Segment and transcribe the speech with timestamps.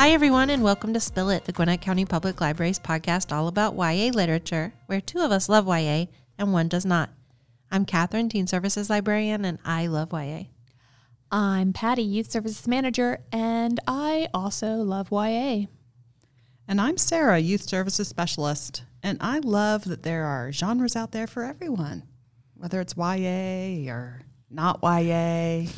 [0.00, 3.74] Hi, everyone, and welcome to Spill It, the Gwinnett County Public Library's podcast all about
[3.74, 6.06] YA literature, where two of us love YA
[6.38, 7.10] and one does not.
[7.70, 10.44] I'm Catherine, Teen Services Librarian, and I love YA.
[11.30, 15.66] I'm Patty, Youth Services Manager, and I also love YA.
[16.66, 21.26] And I'm Sarah, Youth Services Specialist, and I love that there are genres out there
[21.26, 22.04] for everyone,
[22.54, 25.66] whether it's YA or not YA.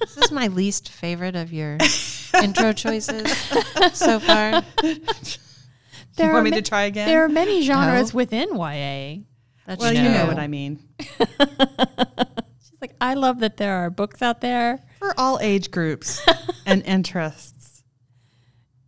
[0.00, 1.76] This is my least favorite of your
[2.42, 3.30] intro choices
[3.92, 4.62] so far.
[6.16, 7.08] There you want me ma- to try again?
[7.08, 9.24] There are many genres within YA.
[9.66, 10.78] That's well, you know what I mean.
[11.00, 16.24] She's like, I love that there are books out there, For all age groups
[16.66, 17.82] and interests.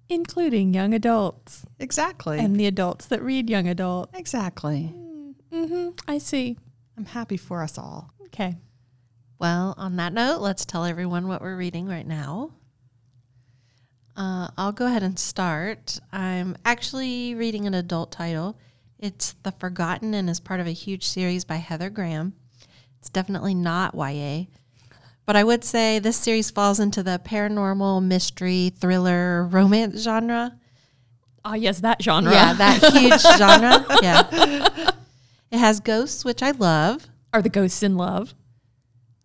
[0.08, 2.38] including young adults Exactly.
[2.38, 4.10] and the adults that read young adult.
[4.14, 4.94] exactly.
[5.52, 5.90] Mm-hmm.
[6.06, 6.56] I see.
[6.96, 8.12] I'm happy for us all.
[8.26, 8.54] Okay.
[9.40, 12.52] Well, on that note, let's tell everyone what we're reading right now.
[14.16, 16.00] Uh, I'll go ahead and start.
[16.12, 18.58] I'm actually reading an adult title.
[18.98, 22.32] It's The Forgotten and is part of a huge series by Heather Graham.
[22.98, 24.44] It's definitely not YA,
[25.26, 30.58] but I would say this series falls into the paranormal, mystery, thriller, romance genre.
[31.44, 32.32] Ah, yes, that genre.
[32.32, 33.84] Yeah, that huge genre.
[34.02, 34.92] Yeah.
[35.50, 37.06] It has ghosts, which I love.
[37.34, 38.34] Are the ghosts in love?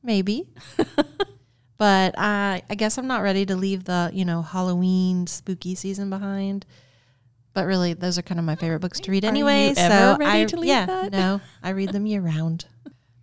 [0.04, 0.50] maybe.
[1.82, 6.12] but I, I guess I'm not ready to leave the you know Halloween spooky season
[6.12, 6.64] behind.
[7.56, 9.70] But really, those are kind of my favorite books to read Are anyway.
[9.70, 11.12] you so I, to leave yeah, that?
[11.12, 12.66] no, I read them year round.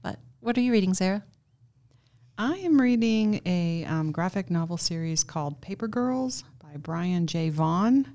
[0.02, 1.22] But what are you reading, Sarah?
[2.36, 7.50] I am reading a um, graphic novel series called Paper Girls by Brian J.
[7.50, 8.12] Vaughan.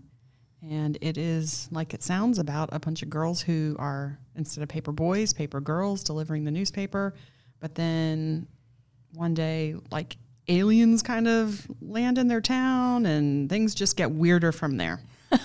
[0.61, 4.67] And it is, like it sounds, about a bunch of girls who are, instead of
[4.67, 7.13] paper boys, paper girls delivering the newspaper.
[7.61, 8.47] But then
[9.13, 14.51] one day, like aliens kind of land in their town and things just get weirder
[14.51, 15.01] from there.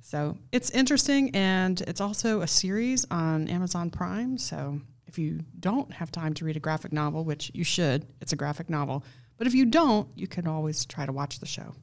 [0.00, 1.34] so it's interesting.
[1.34, 4.38] And it's also a series on Amazon Prime.
[4.38, 8.32] So if you don't have time to read a graphic novel, which you should, it's
[8.32, 9.04] a graphic novel.
[9.36, 11.74] But if you don't, you can always try to watch the show.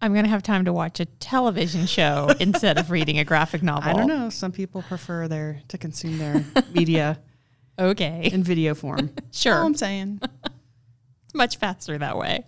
[0.00, 3.62] I'm going to have time to watch a television show instead of reading a graphic
[3.62, 3.90] novel.
[3.90, 4.30] I don't know.
[4.30, 7.18] Some people prefer their to consume their media
[7.78, 8.30] Okay.
[8.32, 9.10] in video form.
[9.32, 9.62] Sure.
[9.62, 10.20] I'm saying.
[11.26, 12.44] It's much faster that way.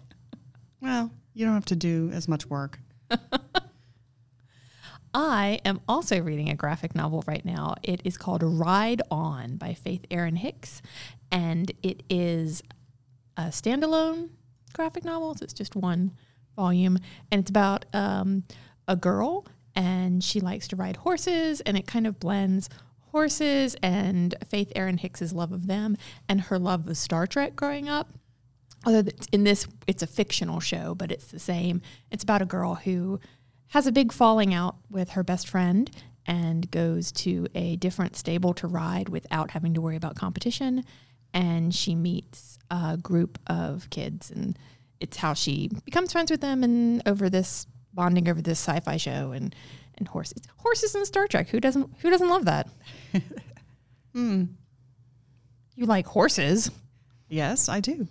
[0.80, 2.80] Well, you don't have to do as much work.
[5.14, 7.74] I am also reading a graphic novel right now.
[7.82, 10.82] It is called Ride On by Faith Erin Hicks,
[11.32, 12.62] and it is
[13.36, 14.30] a standalone
[14.74, 15.34] graphic novel.
[15.34, 16.12] So it's just one
[16.56, 16.98] volume,
[17.32, 18.44] and it's about um,
[18.86, 22.68] a girl, and she likes to ride horses, and it kind of blends
[23.12, 25.96] horses and Faith Erin Hicks's love of them
[26.28, 28.08] and her love of Star Trek growing up.
[28.86, 31.82] Although in this, it's a fictional show, but it's the same.
[32.10, 33.20] It's about a girl who
[33.68, 35.90] has a big falling out with her best friend
[36.26, 40.84] and goes to a different stable to ride without having to worry about competition.
[41.34, 44.58] And she meets a group of kids, and
[45.00, 49.32] it's how she becomes friends with them, and over this bonding over this sci-fi show
[49.32, 49.54] and
[49.96, 51.48] and horses, horses in Star Trek.
[51.48, 52.68] Who doesn't Who doesn't love that?
[54.14, 54.44] Hmm.
[55.76, 56.70] You like horses?
[57.28, 58.08] Yes, I do.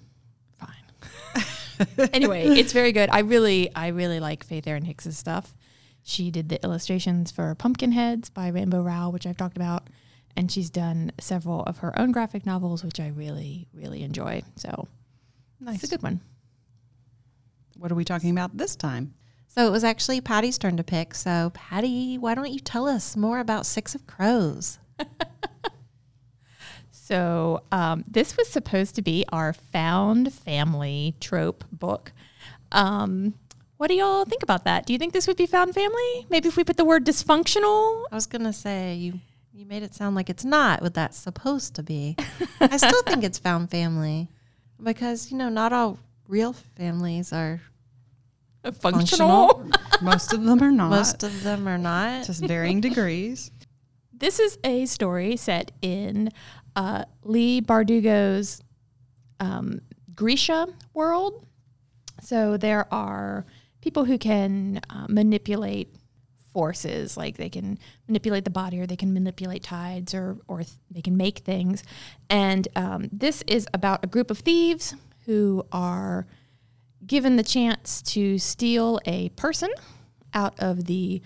[1.08, 2.10] Fine.
[2.14, 3.10] anyway, it's very good.
[3.12, 5.56] I really, I really like Faith Erin Hicks's stuff.
[6.04, 9.90] She did the illustrations for Pumpkinheads by Rainbow Rowell, which I've talked about,
[10.36, 14.42] and she's done several of her own graphic novels, which I really, really enjoy.
[14.56, 14.88] So
[15.60, 15.84] Nice.
[15.84, 16.22] it's a good one.
[17.78, 19.14] What are we talking about this time?
[19.48, 21.14] So it was actually Patty's turn to pick.
[21.14, 24.80] So Patty, why don't you tell us more about Six of Crows?
[27.08, 32.12] So um, this was supposed to be our found family trope book.
[32.74, 33.34] Um,
[33.78, 34.86] what do y'all think about that?
[34.86, 36.28] Do you think this would be found family?
[36.30, 39.22] Maybe if we put the word dysfunctional I was gonna say you
[39.54, 42.18] you made it sound like it's not what that's supposed to be.
[42.60, 44.28] I still think it's found family
[44.84, 47.62] because you know not all real families are
[48.82, 49.66] functional.
[50.02, 50.90] Most of them are not.
[50.90, 52.26] most of them are not.
[52.26, 53.50] just varying degrees.
[54.12, 56.32] This is a story set in
[56.78, 58.62] uh, Leigh Bardugo's
[59.42, 59.82] um,
[60.16, 61.46] Grisha world.
[62.22, 63.46] So there are
[63.82, 65.94] people who can uh, manipulate
[66.54, 67.78] forces, like they can
[68.08, 71.84] manipulate the body, or they can manipulate tides, or or th- they can make things.
[72.30, 74.96] And um, this is about a group of thieves
[75.26, 76.26] who are
[77.06, 79.70] given the chance to steal a person
[80.34, 81.22] out of the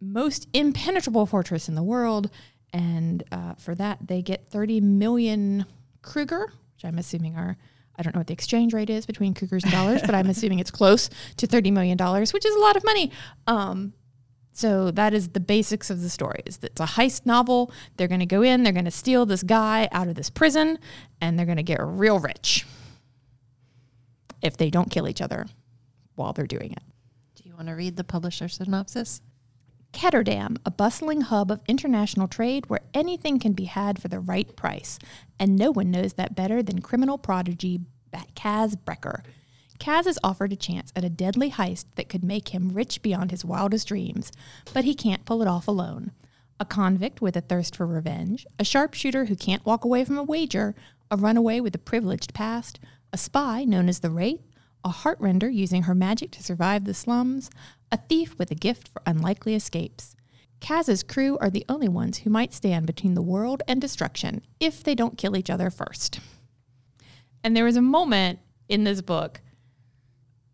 [0.00, 2.30] most impenetrable fortress in the world.
[2.72, 5.66] And uh, for that, they get 30 million
[6.00, 7.56] Kruger, which I'm assuming are
[7.96, 10.58] I don't know what the exchange rate is between cougars and dollars, but I'm assuming
[10.58, 13.12] it's close to $30 million, which is a lot of money.
[13.46, 13.92] Um,
[14.52, 16.42] so that is the basics of the story.
[16.46, 17.72] Is that it's a heist novel.
[17.96, 20.78] They're going to go in, they're going to steal this guy out of this prison,
[21.20, 22.66] and they're going to get real rich
[24.42, 25.46] if they don't kill each other
[26.14, 26.82] while they're doing it.
[27.34, 29.20] Do you want to read the publisher synopsis?
[29.92, 34.54] Ketterdam, a bustling hub of international trade where anything can be had for the right
[34.56, 34.98] price.
[35.38, 37.80] And no one knows that better than criminal prodigy
[38.42, 39.22] Kaz Brekker.
[39.78, 43.30] Kaz is offered a chance at a deadly heist that could make him rich beyond
[43.30, 44.30] his wildest dreams,
[44.72, 46.12] but he can't pull it off alone.
[46.60, 50.22] A convict with a thirst for revenge, a sharpshooter who can't walk away from a
[50.22, 50.74] wager,
[51.10, 52.78] a runaway with a privileged past,
[53.12, 54.42] a spy known as the Wraith,
[54.84, 57.50] a heartrender using her magic to survive the slums,
[57.90, 60.16] a thief with a gift for unlikely escapes.
[60.60, 64.82] Kaz's crew are the only ones who might stand between the world and destruction if
[64.82, 66.20] they don't kill each other first.
[67.42, 68.38] And there was a moment
[68.68, 69.40] in this book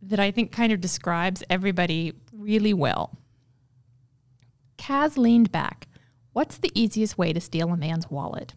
[0.01, 3.19] that I think kind of describes everybody really well.
[4.79, 5.89] Kaz leaned back.
[6.33, 8.55] What's the easiest way to steal a man's wallet?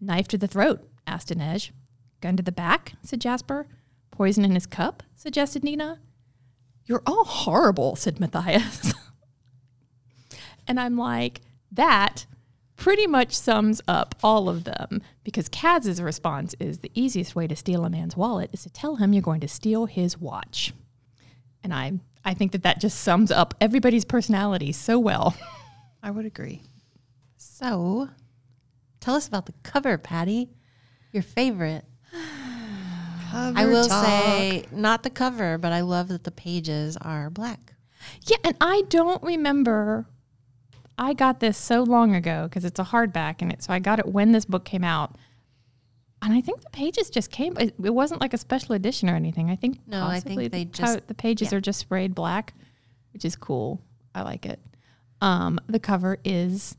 [0.00, 1.70] Knife to the throat, asked Inej.
[2.20, 3.68] Gun to the back, said Jesper.
[4.16, 6.00] Poison in his cup, suggested Nina.
[6.86, 8.94] You're all horrible, said Matthias.
[10.66, 12.24] and I'm like, that
[12.76, 17.54] pretty much sums up all of them because Kaz's response is the easiest way to
[17.54, 20.72] steal a man's wallet is to tell him you're going to steal his watch.
[21.62, 25.36] And I I think that that just sums up everybody's personality so well.
[26.02, 26.62] I would agree.
[27.36, 28.08] So,
[28.98, 30.50] tell us about the cover, Patty.
[31.12, 31.84] Your favorite.
[33.30, 34.04] Cover I will talk.
[34.04, 37.74] say, not the cover, but I love that the pages are black.
[38.26, 40.06] Yeah, and I don't remember.
[40.98, 43.98] I got this so long ago because it's a hardback, and it so I got
[43.98, 45.16] it when this book came out.
[46.22, 47.56] And I think the pages just came.
[47.58, 49.50] It, it wasn't like a special edition or anything.
[49.50, 51.58] I think No, I think they the, just- the pages yeah.
[51.58, 52.54] are just sprayed black,
[53.12, 53.82] which is cool.
[54.14, 54.60] I like it.
[55.20, 56.76] Um, the cover is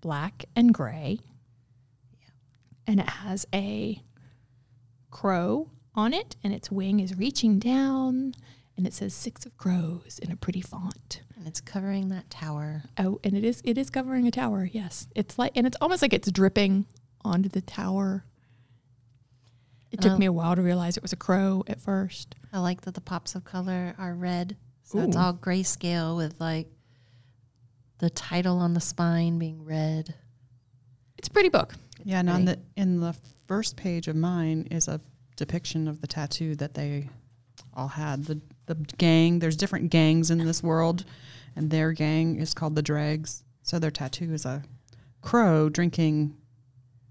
[0.00, 1.18] black and gray,
[2.86, 4.00] and it has a
[5.10, 8.34] crow on it, and its wing is reaching down,
[8.76, 11.22] and it says six of crows in a pretty font.
[11.36, 12.82] And it's covering that tower.
[12.98, 14.68] Oh, and it is it is covering a tower.
[14.70, 16.86] Yes, it's like and it's almost like it's dripping
[17.24, 18.24] onto the tower.
[19.90, 22.34] It took Um, me a while to realize it was a crow at first.
[22.52, 24.56] I like that the pops of color are red.
[24.82, 26.68] So it's all grayscale with like
[27.98, 30.14] the title on the spine being red.
[31.18, 31.74] It's a pretty book.
[32.04, 33.14] Yeah, and on the in the
[33.46, 35.00] first page of mine is a
[35.36, 37.08] depiction of the tattoo that they
[37.74, 38.24] all had.
[38.24, 39.38] The the gang.
[39.38, 41.04] There's different gangs in this world,
[41.54, 43.44] and their gang is called the Dregs.
[43.62, 44.62] So their tattoo is a
[45.22, 46.36] crow drinking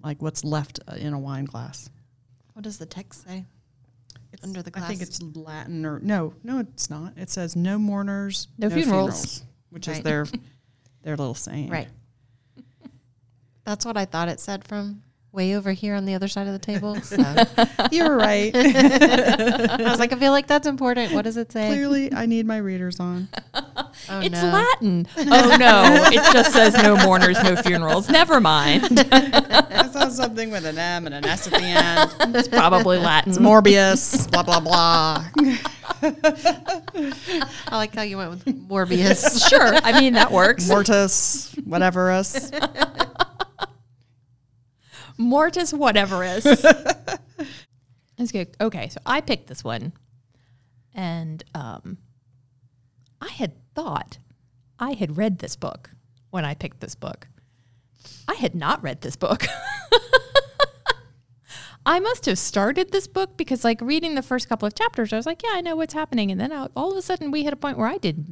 [0.04, 1.90] like what's left uh, in a wine glass.
[2.54, 3.46] What does the text say?
[4.32, 7.14] It's, Under the I think it's Latin or no, no, it's not.
[7.18, 10.26] It says no mourners, No funerals." which is their
[11.04, 11.70] their little saying.
[11.70, 11.88] Right.
[13.64, 15.02] That's what I thought it said from
[15.36, 16.98] way over here on the other side of the table.
[17.06, 17.18] So
[17.92, 18.52] You're right.
[18.56, 21.14] I was like, I feel like that's important.
[21.14, 21.68] What does it say?
[21.68, 23.28] Clearly, I need my readers on.
[23.54, 24.50] Oh, it's no.
[24.50, 25.08] Latin.
[25.18, 28.10] oh no, it just says no mourners, no funerals.
[28.10, 29.08] Never mind.
[29.12, 32.36] I saw something with an M and an S at the end.
[32.36, 33.32] It's probably Latin.
[33.32, 35.26] It's Morbius, blah blah blah.
[37.68, 39.48] I like how you went with Morbius.
[39.48, 39.76] sure.
[39.84, 40.68] I mean that works.
[40.68, 42.52] Mortis, whatever us.
[45.18, 46.44] Mortis whatever is.
[48.18, 48.56] That's good.
[48.60, 49.94] Okay, so I picked this one,
[50.94, 51.98] and um,
[53.22, 54.18] I had thought
[54.80, 55.92] I had read this book
[56.30, 57.28] when I picked this book.
[58.28, 59.46] I had not read this book.
[61.88, 65.18] I must have started this book because, like, reading the first couple of chapters, I
[65.18, 67.44] was like, "Yeah, I know what's happening," and then I, all of a sudden, we
[67.44, 68.26] hit a point where I did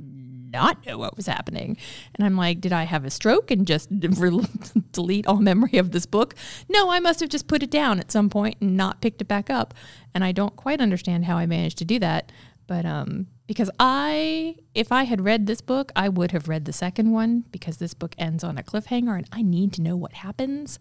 [0.54, 1.78] not know what was happening,
[2.16, 3.90] and I'm like, "Did I have a stroke and just
[4.92, 6.36] delete all memory of this book?"
[6.70, 9.28] No, I must have just put it down at some point and not picked it
[9.28, 9.74] back up,
[10.14, 12.32] and I don't quite understand how I managed to do that.
[12.68, 16.74] But um, because I, if I had read this book, I would have read the
[16.74, 20.14] second one because this book ends on a cliffhanger, and I need to know what
[20.14, 20.80] happens.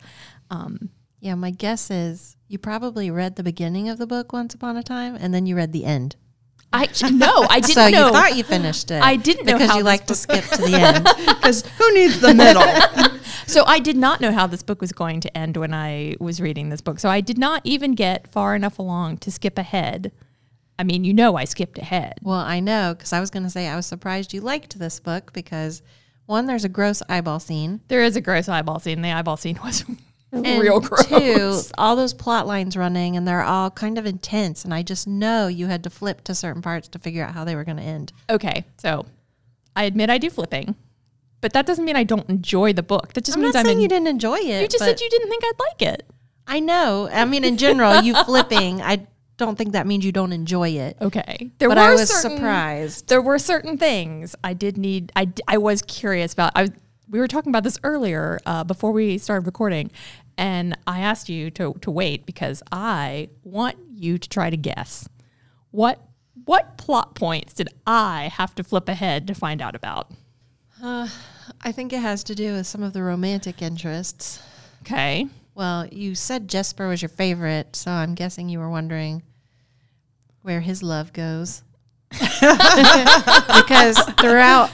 [0.50, 4.76] Um, yeah, my guess is you probably read the beginning of the book once upon
[4.76, 6.16] a time, and then you read the end.
[6.72, 8.06] I no, I didn't so know.
[8.06, 9.02] you thought you finished it.
[9.02, 11.04] I didn't know because you like to skip to the end.
[11.26, 12.62] Because who needs the middle?
[13.44, 16.40] So I did not know how this book was going to end when I was
[16.40, 16.98] reading this book.
[16.98, 20.10] So I did not even get far enough along to skip ahead.
[20.78, 22.14] I mean, you know, I skipped ahead.
[22.22, 25.00] Well, I know because I was going to say I was surprised you liked this
[25.00, 25.82] book because
[26.24, 27.80] one, there's a gross eyeball scene.
[27.88, 29.02] There is a gross eyeball scene.
[29.02, 29.84] The eyeball scene was
[30.32, 31.06] And real gross.
[31.06, 34.64] two, all those plot lines running, and they're all kind of intense.
[34.64, 37.44] And I just know you had to flip to certain parts to figure out how
[37.44, 38.12] they were going to end.
[38.30, 39.04] Okay, so
[39.76, 40.74] I admit I do flipping,
[41.42, 43.12] but that doesn't mean I don't enjoy the book.
[43.12, 44.62] That just I'm means I'm saying in, you didn't enjoy it.
[44.62, 46.06] You just said you didn't think I'd like it.
[46.46, 47.08] I know.
[47.12, 48.80] I mean, in general, you flipping.
[48.80, 50.96] I don't think that means you don't enjoy it.
[51.00, 53.08] Okay, there But were I was certain, surprised.
[53.08, 55.12] There were certain things I did need.
[55.14, 56.52] I, I was curious about.
[56.54, 56.70] I was,
[57.08, 59.90] we were talking about this earlier uh, before we started recording,
[60.42, 65.08] and I asked you to to wait because I want you to try to guess
[65.70, 66.00] what
[66.44, 70.10] what plot points did I have to flip ahead to find out about.
[70.82, 71.06] Uh,
[71.60, 74.42] I think it has to do with some of the romantic interests.
[74.80, 75.28] Okay.
[75.54, 79.22] Well, you said Jesper was your favorite, so I'm guessing you were wondering
[80.40, 81.62] where his love goes.
[82.10, 84.72] because throughout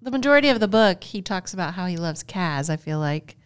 [0.00, 3.36] the majority of the book, he talks about how he loves Kaz, I feel like.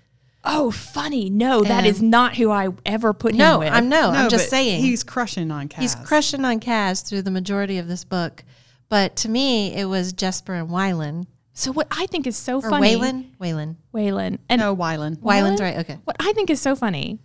[0.42, 1.28] Oh, funny.
[1.28, 3.72] No, that And- is not who I ever put him No, with.
[3.72, 4.80] I'm no, I'm just saying.
[4.82, 5.80] he's crushing on Kaz.
[5.80, 8.42] He's crushing on Kaz through the majority of this book.
[8.88, 11.26] But to me, it was Jesper and Wylan.
[11.52, 13.26] so what I think is so Or funny, Waylon?
[13.38, 13.76] Waylon.
[13.94, 15.16] Waylon, and No, Wylan.
[15.18, 15.76] Wylan's right.
[15.78, 15.98] Okay.
[16.04, 17.18] what I think is so funny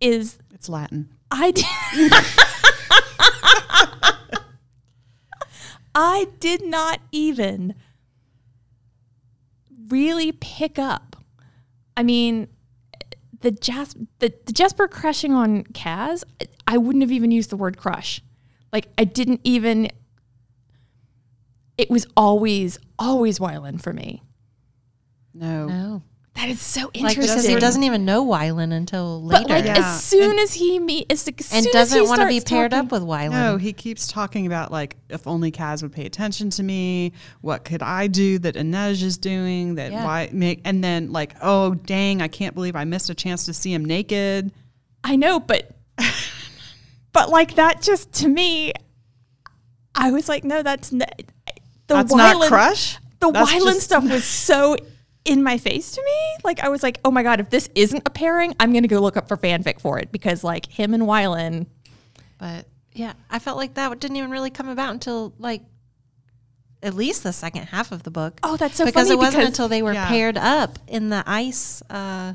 [0.00, 1.10] is It's Latin.
[1.30, 1.64] I did,
[5.94, 7.74] I did not even
[9.88, 11.16] really pick up.
[11.96, 12.48] I mean,
[13.42, 16.24] the Jas- the, the Jesper crushing on Kaz,
[16.66, 18.22] I wouldn't have even used the word crush.
[18.72, 19.88] Like I didn't even.
[21.76, 24.22] It was always always Wylan for me.
[25.34, 25.66] No.
[25.66, 26.02] No.
[26.34, 27.20] That is so interesting.
[27.22, 29.42] because he doesn't even know Wylan until later.
[29.44, 29.74] But like Yeah.
[29.78, 32.90] as soon as he meet, as, as and doesn't want to be paired talking- up
[32.92, 33.30] with Wylan.
[33.32, 37.12] No, he keeps talking about like if only Kaz would pay attention to me.
[37.42, 39.74] What could I do that Inej is doing?
[39.74, 40.04] That Yeah.
[40.04, 43.52] why make and then like oh dang, I can't believe I missed a chance to
[43.52, 44.52] see him naked.
[45.04, 45.70] I know, but
[47.12, 48.72] but like that just to me,
[49.94, 52.96] I was like, no, that's n- the That's not crush.
[53.20, 54.76] The That's Wylan stuff was so
[55.24, 56.36] in my face to me.
[56.44, 59.00] Like I was like, oh my god, if this isn't a pairing, I'm gonna go
[59.00, 61.66] look up for fanfic for it because like him and Wylan.
[62.38, 65.62] But yeah, I felt like that didn't even really come about until like
[66.82, 68.40] at least the second half of the book.
[68.42, 68.90] Oh, that's so funny.
[68.92, 70.08] because funny it wasn't because- until they were Yeah.
[70.08, 71.82] paired up in the ice.
[71.88, 72.34] Uh,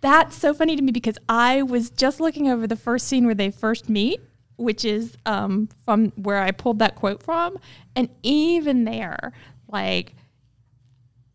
[0.00, 3.34] That's so funny to me because I was just looking over the first scene where
[3.34, 4.20] they first meet,
[4.56, 7.58] which is um, from where I pulled that quote from.
[7.96, 9.32] And even there,
[9.66, 10.14] like,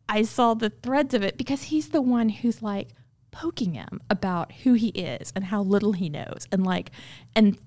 [0.10, 2.90] I saw the threads of it because he's the one who's like
[3.32, 6.48] poking him about who he is and how little he knows.
[6.52, 6.92] And like,
[7.36, 7.58] and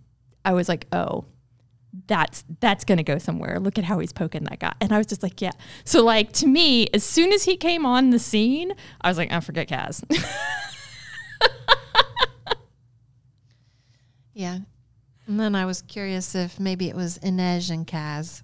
[0.45, 1.25] I was like, oh,
[2.07, 3.59] that's that's gonna go somewhere.
[3.59, 4.75] Look at how he's poking that guy.
[4.81, 5.53] And I was just like, yeah.
[5.85, 9.33] So like to me, as soon as he came on the scene, I was like,
[9.33, 10.03] I forget Kaz.
[14.35, 14.59] yeah.
[15.27, 18.43] And then I was curious if maybe it was Inej and Kaz.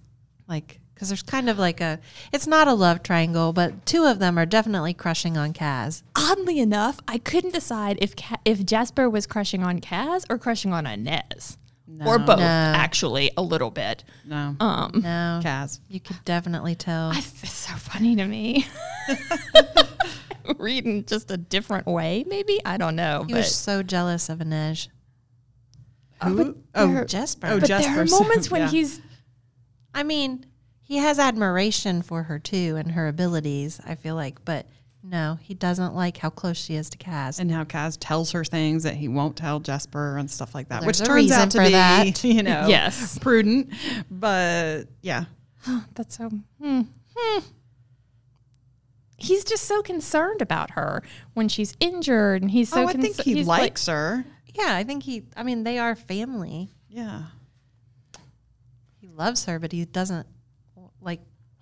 [0.48, 1.98] Like, because there's kind of like a,
[2.32, 6.02] it's not a love triangle, but two of them are definitely crushing on Kaz.
[6.16, 10.72] oddly enough, I couldn't decide if Ca- if Jesper was crushing on Kaz or crushing
[10.72, 11.56] on Inej,
[12.06, 12.38] or both.
[12.38, 12.44] No.
[12.44, 14.04] Actually, a little bit.
[14.24, 15.40] No, Um, No.
[15.42, 15.80] Kaz.
[15.88, 17.10] You could definitely tell.
[17.10, 18.66] I, it's so funny to me.
[20.58, 23.24] Reading just a different way, maybe I don't know.
[23.26, 24.88] He but was so jealous of Inej.
[26.24, 26.34] Who?
[26.34, 27.46] there- Oh, Jesper.
[27.48, 28.68] Oh, but there are Jesper, so- moments when yeah.
[28.70, 29.00] he's
[29.94, 30.46] I mean,
[30.92, 34.66] he has admiration for her too and her abilities, I feel like, but
[35.02, 37.40] no, he doesn't like how close she is to Kaz.
[37.40, 40.80] and how Kaz tells her things that he won't tell Jesper and stuff like that,
[40.82, 42.22] Well, which turns out to be, that.
[42.24, 43.18] you know, Yes.
[43.18, 43.72] prudent.
[44.10, 45.24] But yeah,
[45.94, 46.28] that's so.
[46.60, 46.82] Hmm,
[47.16, 47.38] hmm.
[49.16, 52.82] He's just so concerned about her when she's injured, and he's so.
[52.82, 54.24] oh, I think he he's like- likes her.
[54.54, 56.68] yeah, I think he, I mean, they are family.
[56.88, 57.22] Yeah,
[59.00, 60.31] He loves her, but he doesn't like,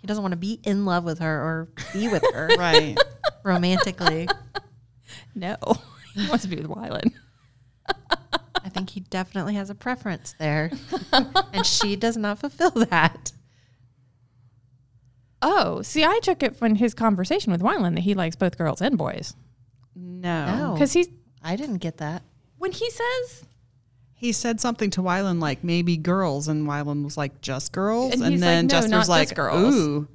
[0.00, 2.97] he doesn't want to be in love with her or be with her right.
[3.45, 4.28] romantically.
[5.35, 5.57] no,
[6.14, 7.12] he wants to be with Wylan.
[8.62, 10.71] I think he definitely has a preference there.
[11.52, 13.33] and she does not fulfill that.
[15.42, 18.83] Oh, see, I took it from his conversation with Wylan that he likes both girls
[18.83, 19.35] and boys.
[19.95, 20.57] No.
[20.57, 20.73] No.
[20.75, 21.09] Because he's
[21.42, 22.23] I didn't get that.
[22.59, 23.45] when he says
[24.21, 28.23] He said something to Wylan like maybe girls, and Wylan was like just girls, And
[28.23, 30.09] and, he's then like, "No, Jesper's not like just girls." ooh,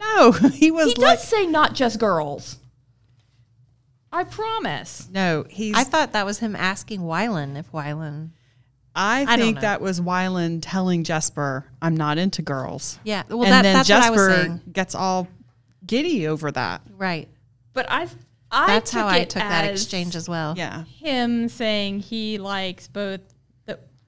[0.00, 2.58] no, he was he like does say not just girls.
[4.10, 5.08] I promise.
[5.12, 5.76] no, he's.
[5.76, 8.30] I thought that was him asking Wylan if Wylan.
[8.94, 9.60] I I think know.
[9.62, 13.88] that was Wylan telling Jesper, "I'm not into girls." Yeah, well, and that, then that's
[13.88, 14.60] Jesper what I was saying.
[14.72, 15.28] gets all
[15.86, 16.82] giddy over that.
[16.98, 17.28] Right.
[17.72, 18.08] But I
[18.50, 20.54] I That's how I it took that exchange as well.
[20.58, 20.84] Yeah.
[20.84, 23.20] Him saying he likes both.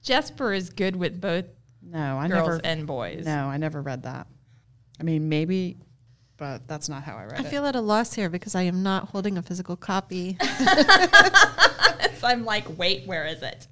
[0.05, 1.45] The Jesper is good with both
[1.81, 2.61] No, I girls never.
[2.63, 3.25] and boys.
[3.25, 4.27] no, I never read that.
[4.99, 5.77] I mean, maybe,
[6.37, 7.45] but that's not how I read I it.
[7.47, 10.37] I feel at a loss here because I am not holding a physical copy.
[12.19, 13.67] So I'm like, wait, where is it?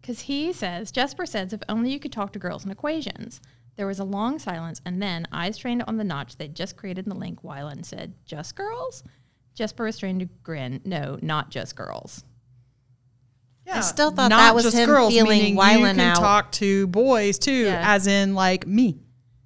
[0.00, 3.40] Because he says, Jesper says, if only you could talk to girls in equations.
[3.76, 7.06] There was a long silence, and then, eyes trained on the notch they'd just created
[7.06, 9.04] in the link, Wylan said, Just girls?
[9.54, 10.80] Jesper was trained to grin.
[10.84, 12.24] No, not just girls.
[13.66, 16.00] Yeah, I still thought not that was just him girls, feeling meaning you Wylan can
[16.00, 16.16] out.
[16.16, 17.94] talk to boys too, Yeah.
[17.94, 18.98] as in like me.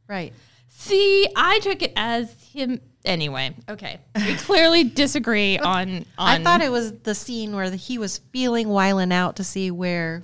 [0.08, 0.32] right.
[0.70, 2.80] See, I took it as him.
[3.04, 3.98] Anyway, okay.
[4.16, 6.40] We clearly disagree on, on.
[6.40, 9.70] I thought it was the scene where the, he was feeling Wylan out to see
[9.70, 10.22] where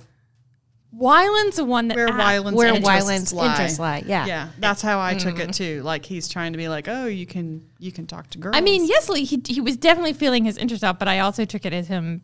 [0.97, 3.51] Wylan's the one that Where asked- Wylan's where interests Wylan's lie.
[3.51, 4.03] interests lie.
[4.05, 4.25] Yeah.
[4.25, 5.55] Yeah, that's how I took it mm.
[5.55, 5.83] too.
[5.83, 8.55] Like he's trying to be like, oh, you can you can talk to girls.
[8.55, 11.43] I mean, yes, Lee, he, he was definitely feeling his interest out, but I also
[11.45, 12.21] took it as him.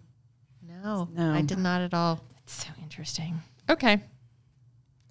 [0.83, 1.33] No, No.
[1.33, 2.21] I did not at all.
[2.43, 3.39] It's so interesting.
[3.69, 4.01] Okay.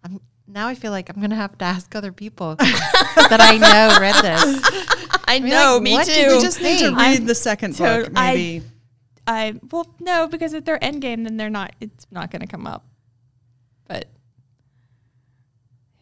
[0.04, 3.98] I'm, now I feel like I'm gonna have to ask other people that I know
[4.00, 5.20] read this.
[5.26, 6.20] I know, like, me what too.
[6.20, 8.64] you you just need to read I'm the second tot- book, I- maybe.
[9.26, 12.48] I well no because if they're end game then they're not it's not going to
[12.48, 12.84] come up.
[13.86, 14.06] But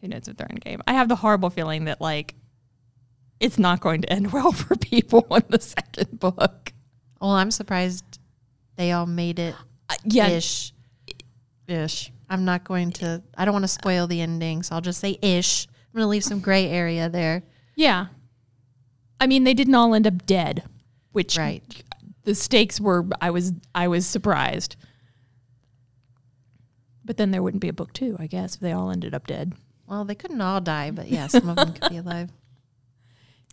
[0.01, 0.81] who knows if they're end game?
[0.87, 2.35] I have the horrible feeling that like
[3.39, 6.73] it's not going to end well for people in the second book.
[7.21, 8.18] Well, I'm surprised
[8.79, 9.53] they all made it
[9.89, 10.71] Uh, yeah, ish.
[11.67, 12.11] Ish.
[12.29, 13.21] I'm not going to.
[13.37, 15.67] I don't want to spoil the ending, so I'll just say ish.
[15.67, 17.43] I'm gonna leave some gray area there.
[17.75, 18.07] yeah.
[19.21, 20.63] I mean, they didn't all end up dead,
[21.11, 21.83] which Right.
[22.23, 23.05] the stakes were.
[23.19, 24.77] I was I was surprised.
[27.03, 29.27] But then there wouldn't be a book two, I guess, if they all ended up
[29.27, 29.53] dead.
[29.87, 32.29] Well, they couldn't all die, but yeah, some of them could be alive,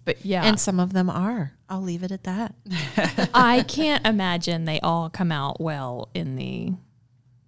[0.07, 1.53] But yeah, and some of them are.
[1.69, 2.55] I'll leave it at that.
[3.35, 6.75] I can't imagine they all come out well in the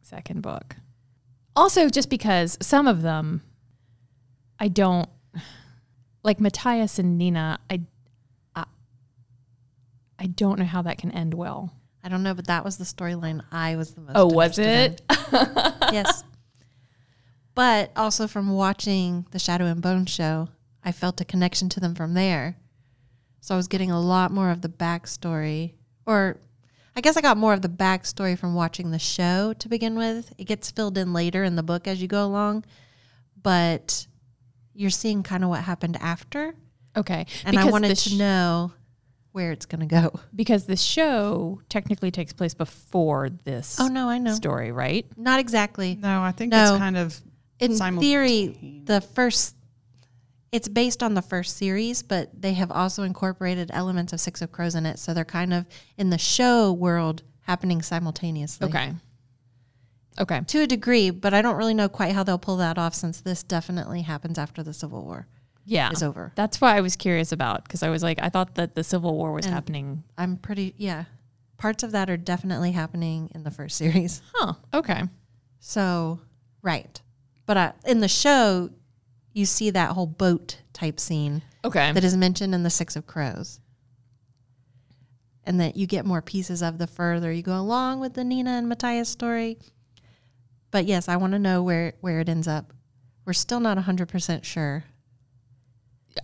[0.03, 0.75] second book.
[1.55, 3.43] Also, just because some of them,
[4.59, 5.09] I don't
[6.25, 7.61] like Matthias and Nina.
[7.71, 7.83] I,
[8.57, 8.65] I,
[10.19, 11.73] I don't know how that can end well.
[12.03, 14.13] I don't know, but that was the storyline I was the most.
[14.17, 15.01] Oh, was it?
[15.09, 15.17] in.
[15.93, 16.25] yes.
[17.55, 20.49] But also from watching the Shadow and Bone show,
[20.85, 22.57] I felt a connection to them from there.
[23.41, 25.75] So I was getting a lot more of the backstory,
[26.07, 26.39] or
[26.97, 30.33] I guess I got more of the backstory from watching the show to begin with.
[30.39, 32.65] It gets filled in later in the book as you go along,
[33.41, 34.07] but
[34.75, 36.55] you're seeing kind of what happened after,
[36.97, 38.73] Okay, and I wanted the to know
[39.33, 40.19] where it's going to go.
[40.35, 43.79] because the show technically takes place before this.
[43.79, 44.35] Oh no, I know.
[44.35, 45.07] story, right?
[45.17, 45.97] Not exactly.
[46.01, 46.63] No, I think No.
[46.75, 47.21] it's kind of
[47.61, 49.55] in Simultane- theory, the first
[50.53, 54.51] it's based on the first series, but they have also incorporated elements of Six of
[54.53, 58.69] Crows in it, so they're kind of in the show world happening simultaneously.
[58.69, 58.93] Okay.
[60.19, 60.41] Okay.
[60.49, 63.21] To a degree, but I don't really know quite how they'll pull that off since
[63.21, 65.29] this definitely happens after the Civil War
[65.65, 65.91] Yeah.
[65.93, 66.33] is over.
[66.35, 69.15] That's why I was curious about because I was like, I thought that the Civil
[69.17, 70.03] War was And- happening.
[70.17, 71.05] I'm pretty yeah.
[71.57, 74.23] Parts of that are definitely happening in the first series.
[74.35, 74.55] Huh.
[74.75, 75.03] Okay.
[75.61, 76.21] So,
[76.63, 77.01] right.
[77.47, 78.71] But uh, in the show,
[79.33, 81.93] you see that whole boat type scene Okay.
[81.93, 83.61] that is mentioned in the Six of Crows.
[85.45, 88.51] And that you get more pieces of the further you go along with the Nina
[88.51, 89.59] and Matthias story.
[90.71, 92.73] But yes, I want to know where, where it ends up.
[93.25, 94.85] We're still not 100% sure.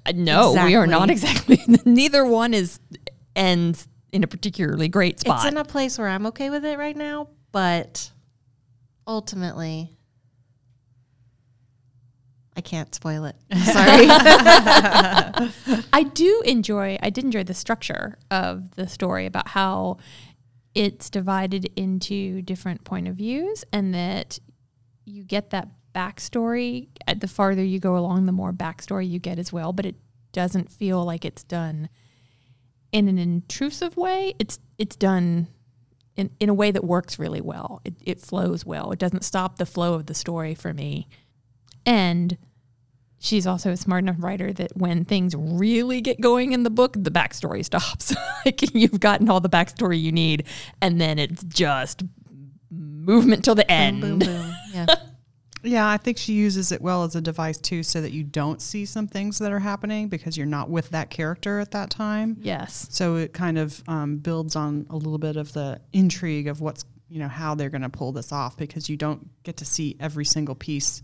[0.05, 1.61] Uh, no, we are not exactly.
[1.85, 2.81] Neither one is
[3.37, 5.39] ends in a particularly great spot.
[5.39, 8.11] It's in a place where I'm okay with it right now, but
[9.07, 9.97] ultimately,
[12.57, 13.37] I can't spoil it.
[13.65, 14.07] Sorry.
[15.93, 16.99] I do enjoy.
[17.03, 19.99] I did enjoy the structure of the story about how
[20.75, 24.39] it's divided into different point of views, and that
[25.05, 26.89] you get that backstory.
[27.17, 29.73] The farther you go along, the more backstory you get as well.
[29.73, 29.97] But it
[30.33, 31.89] doesn't feel like it's done
[32.93, 34.35] in an intrusive way.
[34.39, 35.49] It's it's done
[36.17, 37.81] in, in a way that works really well.
[37.85, 38.93] It, it flows well.
[38.93, 41.09] It doesn't stop the flow of the story for me.
[41.87, 42.37] And
[43.19, 46.95] she's also a smart enough writer that when things really get going in the book,
[46.99, 48.15] the backstory stops.
[48.45, 50.45] like you've gotten all the backstory you need,
[50.81, 52.03] and then it's just
[52.71, 54.01] movement till the end.
[54.01, 54.55] boom, boom, boom.
[54.73, 54.87] Yeah.
[55.67, 58.61] Yeah, I think she uses it well as a device too, so that you don't
[58.61, 62.37] see some things that are happening because you're not with that character at that time.
[62.41, 62.87] Yes.
[62.91, 66.85] So it kind of um, builds on a little bit of the intrigue of what's
[67.09, 69.97] you know how they're going to pull this off because you don't get to see
[70.01, 71.03] every single piece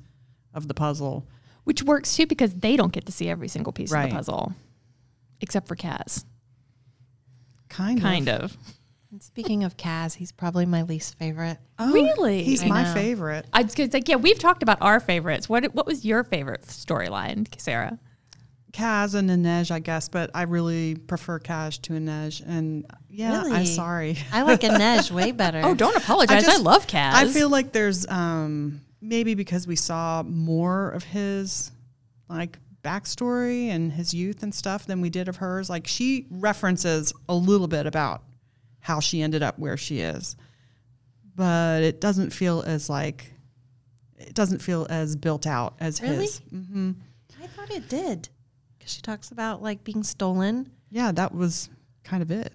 [0.54, 1.26] of the puzzle.
[1.64, 4.54] Which works too because they don't get to see every single piece of the puzzle,
[5.40, 6.24] except for Kaz.
[7.68, 8.02] Kind of.
[8.02, 8.56] Kind of.
[9.12, 11.58] And speaking of Kaz, he's probably my least favorite.
[11.78, 12.42] Oh, Really?
[12.44, 12.94] He's I my know.
[12.94, 13.44] favorite.
[13.52, 15.48] I was gonna- like, yeah, we've talked about our favorites.
[15.48, 17.98] What what was your favorite storyline, Sarah?
[18.72, 22.40] Kaz and Inej, I guess, but I really prefer Kaz to Inej.
[22.46, 23.52] And yeah, Really?
[23.52, 24.16] I'm sorry.
[24.32, 25.60] I like Inej way better.
[25.64, 26.44] Oh, don't apologize.
[26.44, 27.12] I, just- love Kaz.
[27.14, 31.72] I feel like there's um, maybe because we saw more of his
[32.28, 35.68] like backstory and his youth and stuff than we did of hers.
[35.68, 38.22] Like she references a little bit about
[38.80, 40.36] how she ended up where she is,
[41.34, 43.32] but it doesn't feel as like
[44.18, 46.16] it doesn't feel as built out as Really?
[46.26, 46.38] his.
[46.50, 46.92] hmm
[47.42, 48.28] I thought it did.
[48.78, 50.70] Because she talks about like being stolen.
[50.90, 51.68] Yeah, that was
[52.04, 52.52] kind of it.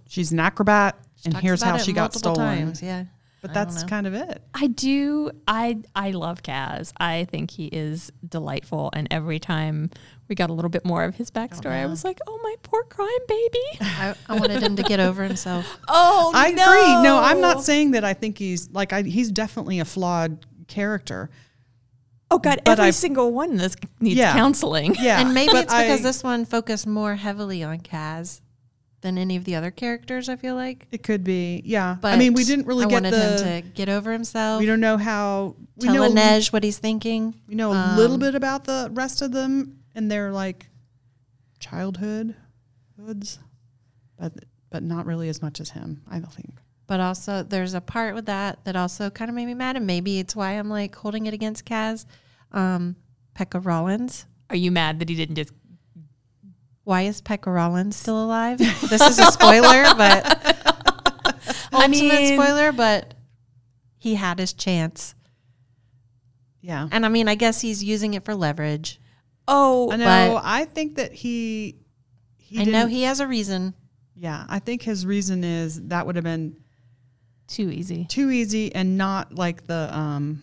[0.07, 2.37] She's an acrobat, She and here's how she got stolen.
[2.65, 2.81] Times.
[2.83, 3.05] Yeah.
[3.41, 4.41] But that's kind of it.
[4.53, 5.31] I do.
[5.47, 6.93] I I love Kaz.
[6.97, 9.89] I think he is delightful, and every time
[10.27, 11.85] we got a little bit more of his backstory, I yeah.
[11.87, 15.65] was like, "Oh my poor crime baby." I, I wanted him to get over himself.
[15.87, 17.03] Oh, I agree.
[17.03, 21.31] No, I'm not saying that I think he's like I, he's definitely a flawed character.
[22.29, 24.33] Oh God, But every I- single one of this needs Yeah.
[24.33, 24.95] counseling.
[24.99, 28.39] Yeah, and maybe it's because I- this one focused more heavily on Kaz
[29.01, 30.87] than any of the other characters, I feel like.
[30.91, 31.61] it could be.
[31.65, 33.45] Yeah, But I mean, we didn't really I get wanted the.
[33.45, 34.59] him to get over himself.
[34.59, 35.55] we don't know how.
[35.77, 36.09] We tell know.
[36.09, 37.33] Inej what he's thinking.
[37.47, 40.67] we know a little um, bit about the rest of them and their like
[41.59, 42.35] childhood
[42.99, 43.39] hoods,
[44.17, 44.33] but
[44.69, 46.01] but not really as much as him.
[46.09, 46.53] I don't think.
[46.87, 49.87] But also, there's a part with that that also kind of made me mad, and
[49.87, 52.05] maybe it's why I'm like holding it against Kaz.
[52.51, 52.95] Um,
[53.35, 54.25] Pekka Rollins.
[54.49, 55.53] Are you mad that he didn't just?
[56.83, 58.57] Why is Pekka Rollins still alive?
[58.57, 60.25] this is a spoiler, but
[61.71, 62.71] I ultimate mean- spoiler.
[62.71, 63.13] But
[63.97, 65.13] he had his chance,
[66.61, 68.99] Yeah, and I mean, I guess he's using it for leverage.
[69.47, 70.39] Oh, I know.
[70.43, 71.75] I think that he.
[72.37, 73.73] he I know he has a reason.
[74.15, 76.57] Yeah, I think his reason is that would have been
[77.47, 78.05] too easy.
[78.05, 80.41] too easy and not like the um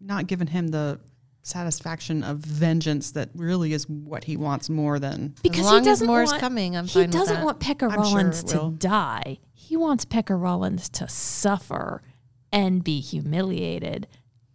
[0.00, 1.00] not giving him the
[1.42, 5.84] satisfaction of vengeance that really is what he wants more than Because as long he
[5.84, 7.44] doesn't as more want, is coming, I'm he fine doesn't that.
[7.44, 9.38] want Pekka I'm sure Rollins to die.
[9.52, 12.02] He wants Pekka Rollins to suffer
[12.52, 14.06] and be humiliated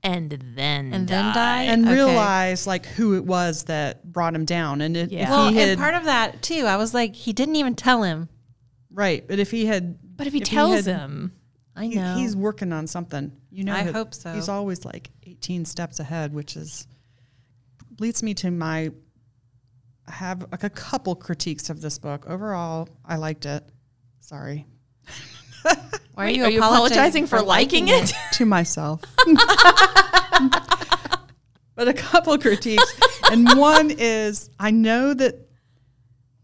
[0.03, 1.63] and then And then die?
[1.63, 1.93] and Okay.
[1.95, 5.23] realize like who it was that brought him down and it, Yeah.
[5.23, 7.75] if Well, he had and part of that too, I was like, he didn't even
[7.75, 8.29] tell him.
[8.91, 11.33] right but if he had But if he If he tells had- him,
[11.77, 12.15] I he- know.
[12.15, 14.33] he's working on something you know I that hope so.
[14.33, 16.87] he's always like 18 steps ahead which is
[17.99, 18.91] leads me to my
[20.07, 23.63] I have like a couple critiques of this book overall I liked it
[24.19, 24.65] sorry
[26.17, 28.11] Why Wait, are you apologizing for liking it?
[28.33, 29.01] to myself.
[31.75, 32.99] but a couple critiques.
[33.31, 35.47] And one is I know that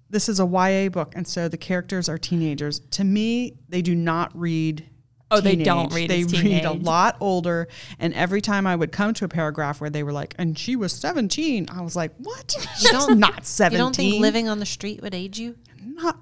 [0.09, 2.81] this is a YA book, and so the characters are teenagers.
[2.91, 4.87] To me, they do not read.
[5.33, 7.67] Oh, they don't read They as read a lot older.
[7.99, 10.75] And every time I would come to a paragraph where they were like, "And she
[10.75, 12.55] was 17," I was like, "What?
[12.77, 15.55] She's don't- not 17." You don't think living on the street would age you?
[15.95, 16.17] not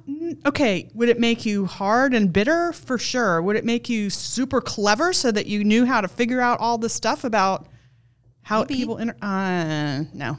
[0.46, 4.60] okay would it make you hard and bitter for sure would it make you super
[4.60, 7.68] clever so that you knew how to figure out all this stuff about
[8.42, 8.76] how Maybe.
[8.76, 10.38] people inter- uh no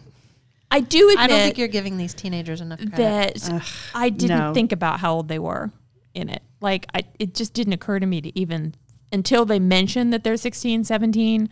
[0.71, 2.97] I do admit I don't think you're giving these teenagers enough credit.
[2.97, 3.63] that
[3.95, 4.53] I didn't no.
[4.55, 5.71] think about how old they were
[6.15, 6.43] in it.
[6.63, 8.75] Like I, it just didn't occur to me to even
[9.13, 11.49] until they mentioned that they're 16, 17.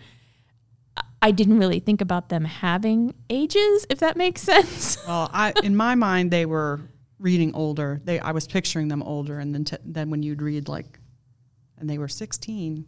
[0.96, 4.96] I- I didn't really think about them having ages, if that makes sense.
[5.06, 6.80] well i in my mind they were
[7.18, 10.68] reading older they i was picturing them older and then t- then when you'd read
[10.68, 10.98] like
[11.76, 12.86] and they were 16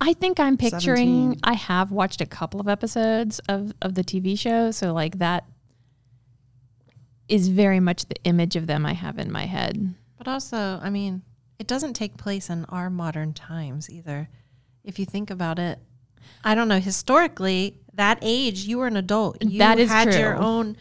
[0.00, 1.30] I think I'm picturing.
[1.36, 1.40] 17.
[1.44, 5.44] I have watched a couple of episodes of of the TV show, so like that
[7.28, 9.94] is very much the image of them I have in my head.
[10.18, 11.22] But also, I mean,
[11.60, 14.28] it doesn't take place in our modern times either.
[14.82, 15.78] If you think about it,
[16.42, 16.80] I don't know.
[16.80, 19.36] Historically, that age, you were an adult.
[19.44, 20.42] You That is had your true.
[20.44, 20.76] own.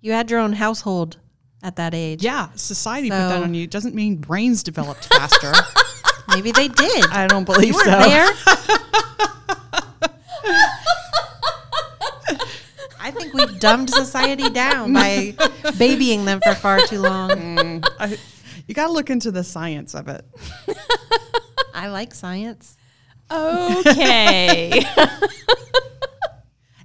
[0.00, 1.18] You had your own household
[1.64, 2.24] at that age.
[2.24, 5.52] yeah society put that on you It doesn't mean brains developed faster
[6.34, 7.04] Maybe they did.
[7.12, 8.28] i don't believe you so there.
[13.00, 15.34] I think we've dumbed society down by
[15.78, 17.30] babying them for far too long.
[17.30, 17.88] Mm.
[17.98, 18.16] I,
[18.66, 20.24] you got to look into the science of it
[21.74, 22.76] I like science.
[23.30, 24.84] Okay.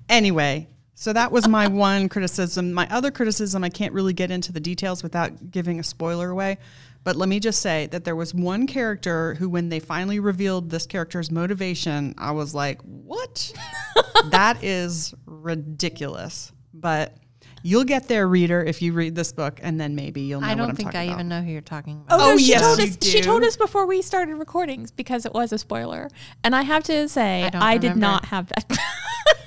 [0.09, 2.73] Anyway, so that was my one criticism.
[2.73, 6.57] My other criticism, I can't really get into the details without giving a spoiler away.
[7.03, 10.69] But let me just say that there was one character who, when they finally revealed
[10.69, 13.53] this character's motivation, I was like, what?
[14.29, 16.51] that is ridiculous.
[16.73, 17.17] But
[17.63, 20.55] You'll get there, reader, if you read this book, and then maybe you'll know I
[20.55, 21.13] don't I'm think talking I about.
[21.15, 22.19] even know who you're talking about.
[22.19, 22.97] Oh, Oh, no, she yes, told us.
[23.01, 26.09] She told us before we started recordings because it was a spoiler,
[26.43, 28.77] and I have to say I I, did not have that.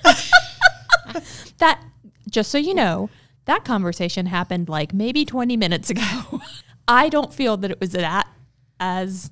[1.59, 1.83] that
[2.31, 3.11] just so you know,
[3.46, 6.40] that conversation happened like maybe twenty minutes ago.
[6.88, 8.27] I don't feel that it was that
[8.79, 9.31] as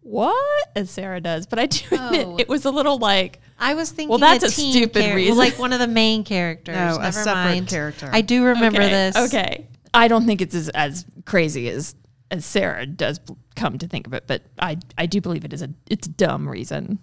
[0.00, 2.36] what as Sarah does, but I do admit Oh.
[2.38, 4.08] it was a little like I was thinking.
[4.10, 5.36] Well, that's a teen stupid char- reason.
[5.36, 6.74] like one of the main characters.
[6.74, 7.68] No, a Never separate mind.
[7.68, 8.10] character.
[8.12, 9.16] I do remember okay, this.
[9.16, 11.94] Okay, I don't think it's as, as crazy as
[12.30, 13.20] as Sarah does
[13.54, 16.10] come to think of it, but I I do believe it is a it's a
[16.10, 16.98] dumb reason.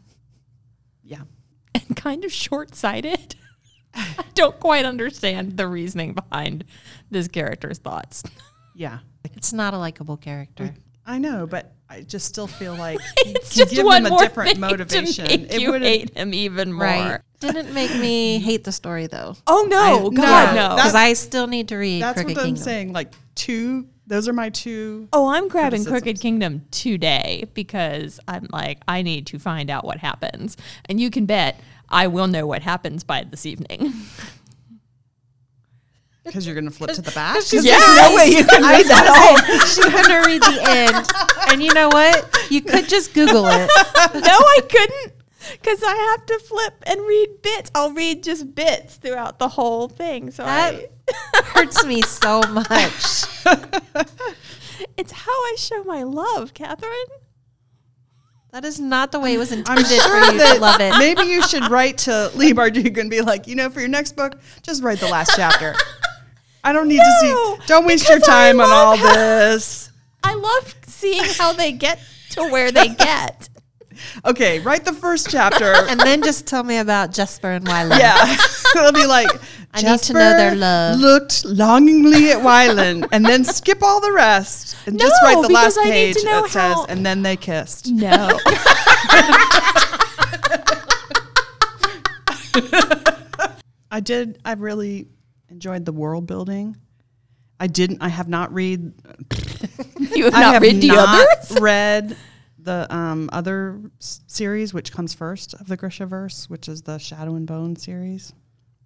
[1.03, 1.21] Yeah.
[1.75, 3.35] and kind of short sighted.
[3.93, 6.63] I don't quite understand the reasoning behind
[7.09, 8.23] this character's thoughts.
[8.75, 8.99] Yeah.
[9.35, 10.73] It's not a likable character.
[11.05, 14.10] I know, but I just still feel like It's you just give one him a
[14.12, 15.25] more different thing motivation.
[15.27, 16.86] to make It you would've- hate him even more.
[16.86, 17.19] Right.
[17.41, 19.36] Didn't make me hate the story though.
[19.45, 20.75] Oh no, I- God no, no!
[20.75, 22.63] Because That's- I still need to read That's Crooked what I'm Kingdom.
[22.63, 22.93] saying.
[22.93, 25.10] Like two, those are my two.
[25.12, 25.91] oh, I'm grabbing criticisms.
[26.04, 31.10] Crooked Kingdom today because I'm like I need to find out what happens, and you
[31.10, 33.91] can bet I will know what happens by this evening.
[36.23, 37.38] Because you're going to flip to the back.
[37.51, 37.77] Yeah.
[37.97, 41.08] No way you can I was gonna she's gonna read the end,
[41.51, 42.47] and you know what?
[42.49, 43.69] You could just Google it.
[44.13, 45.13] no, I couldn't
[45.51, 47.71] because I have to flip and read bits.
[47.75, 50.31] I'll read just bits throughout the whole thing.
[50.31, 50.87] So I,
[51.33, 52.69] That hurts me so much.
[54.97, 56.91] it's how I show my love, Catherine.
[58.51, 60.81] That is not the way it was I'm intended sure for you that to love
[60.81, 60.97] it.
[60.97, 64.17] maybe you should write to Leigh Bardugo and be like, you know, for your next
[64.17, 65.73] book, just write the last chapter.
[66.63, 67.65] I don't need to see.
[67.67, 69.89] Don't waste your time on all this.
[70.23, 71.99] I love seeing how they get
[72.31, 73.49] to where they get.
[74.25, 75.73] Okay, write the first chapter.
[75.89, 77.99] And then just tell me about Jesper and Wylan.
[77.99, 78.35] yeah,
[78.75, 79.29] it'll be like.
[79.73, 84.01] I need to know their "Jesper love." Looked longingly at Wylan, and then skip all
[84.01, 86.85] the rest, and just write the because last I need page to know that says,
[86.89, 88.37] "And then they kissed." No.
[93.91, 94.39] I did.
[94.45, 95.07] I really
[95.49, 96.75] enjoyed the world building.
[97.59, 98.01] I didn't.
[98.01, 98.93] I have not read.
[100.15, 101.52] You have I not have read the not others?
[101.62, 102.17] read
[102.60, 107.36] the um, other s- series, which comes first of the Grishaverse, which is the Shadow
[107.36, 108.34] and Bone series.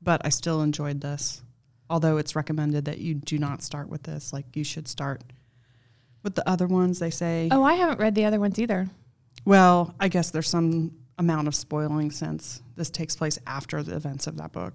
[0.02, 1.42] But I still enjoyed this,
[1.90, 4.32] although it's recommended that you do not start with this.
[4.32, 5.24] Like you should start
[6.24, 7.00] with the other ones.
[7.00, 7.50] They say.
[7.52, 8.88] Oh, I haven't read the other ones either.
[9.46, 14.28] Well, I guess there's some amount of spoiling since this takes place after the events
[14.28, 14.74] of that book.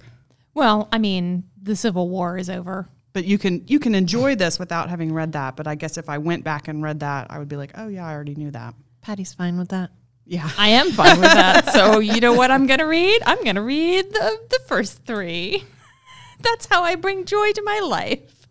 [0.54, 2.88] Well, I mean, the Civil War is over.
[3.12, 5.56] But you can you can enjoy this without having read that.
[5.56, 7.88] But I guess if I went back and read that, I would be like, oh
[7.88, 8.74] yeah, I already knew that.
[9.02, 9.90] Patty's fine with that.
[10.26, 10.48] Yeah.
[10.56, 11.72] I am fine with that.
[11.72, 13.20] So you know what I'm gonna read?
[13.26, 15.64] I'm gonna read the, the first three.
[16.40, 18.46] That's how I bring joy to my life.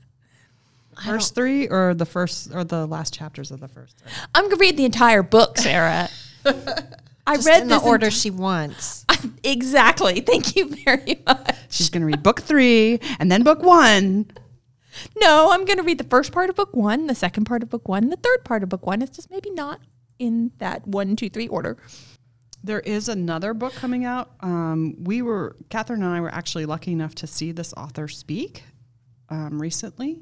[1.06, 4.12] First three or the first or the last chapters of the first three.
[4.36, 6.10] I'm gonna read the entire book, Sarah.
[6.46, 9.06] I Just read in the order enti- she wants.
[9.44, 10.20] exactly.
[10.20, 11.56] Thank you very much.
[11.70, 14.30] She's gonna read book three and then book one.
[15.18, 17.70] No, I'm going to read the first part of book one, the second part of
[17.70, 19.02] book one, the third part of book one.
[19.02, 19.82] It's just maybe not
[20.18, 21.78] in that one, two, three order.
[22.64, 24.32] There is another book coming out.
[24.42, 28.64] Um, we were Catherine and I were actually lucky enough to see this author speak
[29.30, 30.20] um, recently,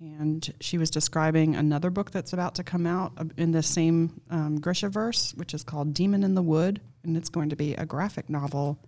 [0.00, 4.20] and she was describing another book that's about to come out uh, in the same
[4.30, 7.86] um, Grishaverse, which is called Demon in the Wood, and it's going to be a
[7.86, 8.78] graphic novel,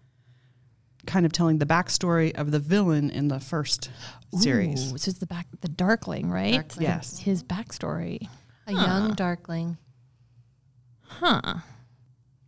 [1.06, 3.90] kind of telling the backstory of the villain in the first
[4.38, 4.88] series.
[4.90, 6.54] Ooh, this is the back, the Darkling, right?
[6.54, 6.86] Darkling.
[6.86, 7.18] Yes.
[7.18, 8.28] His backstory.
[8.66, 9.78] A young darkling.
[11.02, 11.54] Huh.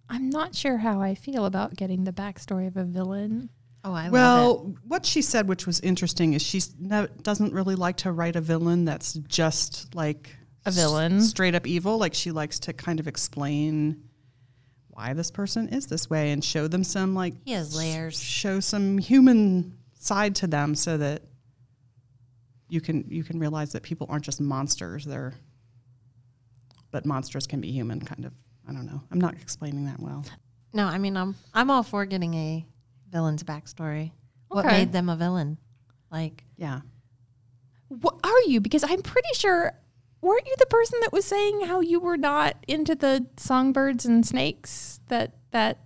[0.08, 3.50] I'm not sure how I feel about getting the backstory of a villain.
[3.84, 4.12] Oh, I love it.
[4.12, 8.34] Well, what she said, which was interesting, is she no, doesn't really like to write
[8.36, 10.34] a villain that's just like
[10.66, 11.18] A villain.
[11.18, 11.98] s- straight up evil.
[11.98, 14.02] Like she likes to kind of explain
[14.98, 18.20] why this person is this way and show them some like He has layers.
[18.20, 21.22] show some human side to them, so that
[22.68, 25.04] you can you can realize that people aren't just monsters.
[25.04, 25.34] They're
[26.90, 28.32] but monsters can be human, kind of.
[28.68, 29.00] I don't know.
[29.12, 30.24] I'm not explaining that well.
[30.72, 32.66] No, I mean I'm I'm all for getting a
[33.08, 34.10] villain's backstory.
[34.48, 35.58] What made them a villain?
[36.10, 36.80] Like Yeah.
[37.88, 38.60] What are you?
[38.60, 39.72] Because I'm pretty sure,
[40.20, 44.26] weren't you the person that was saying how you were not into the songbirds and
[44.26, 45.00] snakes?
[45.08, 45.78] That that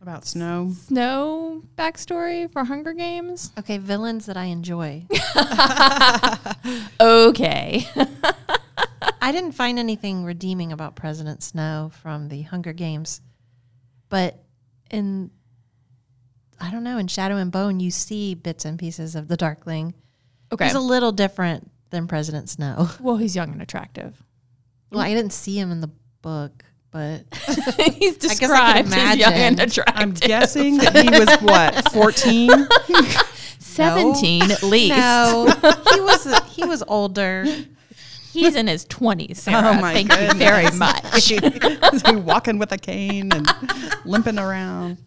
[0.00, 0.72] About snow.
[0.86, 3.52] snow backstory for Hunger Games?
[3.58, 5.06] okay, villains that I enjoy.
[7.00, 7.86] Okay.
[9.22, 13.20] I didn't find anything redeeming about President Snow from the Hunger Games,
[14.08, 14.42] but
[14.90, 15.30] in
[16.60, 16.98] I don't know.
[16.98, 19.94] In Shadow and Bone, you see bits and pieces of the Darkling.
[20.52, 20.66] Okay.
[20.66, 22.88] He's a little different than President Snow.
[23.00, 24.22] well, he's young and attractive.
[24.90, 25.90] Well, I didn't see him in the
[26.22, 29.94] book, but he's guess I could described as young and attractive.
[29.96, 32.50] I'm guessing that he was what, 14?
[33.58, 34.96] 17 at least.
[34.96, 35.46] no,
[35.94, 37.44] he was he was older.
[38.32, 39.70] He's in his 20s, Sarah.
[39.70, 41.32] Oh my Thank you very much.
[41.32, 43.46] Is he walking with a cane and
[44.04, 44.98] limping around?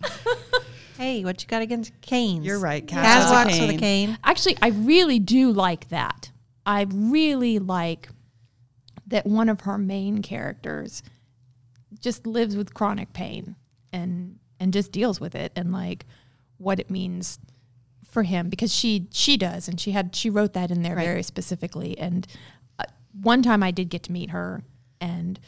[0.98, 2.46] Hey, what you got against canes?
[2.46, 2.86] You're right.
[2.86, 4.08] Cass, Kaz has a walks with a cane.
[4.08, 4.18] cane.
[4.24, 6.32] Actually, I really do like that.
[6.66, 8.10] I really like
[9.08, 11.04] that one of her main characters
[12.00, 13.56] just lives with chronic pain
[13.92, 16.06] and and just deals with it and like
[16.58, 17.38] what it means
[18.10, 19.68] for him because she she does.
[19.68, 21.06] And she had she wrote that in there Right.
[21.06, 21.98] very specifically.
[21.98, 22.26] And
[22.80, 22.86] uh,
[23.22, 24.64] one time I did get to meet her
[25.02, 25.40] and